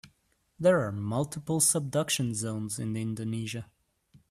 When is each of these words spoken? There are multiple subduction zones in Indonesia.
There 0.59 0.81
are 0.83 0.91
multiple 0.91 1.59
subduction 1.59 2.33
zones 2.33 2.79
in 2.79 2.97
Indonesia. 2.97 3.69